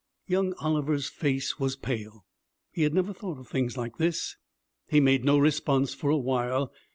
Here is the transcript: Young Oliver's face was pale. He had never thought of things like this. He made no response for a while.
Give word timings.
Young 0.25 0.55
Oliver's 0.59 1.09
face 1.09 1.59
was 1.59 1.75
pale. 1.75 2.25
He 2.71 2.81
had 2.81 2.91
never 2.91 3.13
thought 3.13 3.37
of 3.37 3.47
things 3.47 3.77
like 3.77 3.97
this. 3.97 4.35
He 4.89 4.99
made 4.99 5.23
no 5.23 5.37
response 5.37 5.93
for 5.93 6.09
a 6.09 6.17
while. 6.17 6.73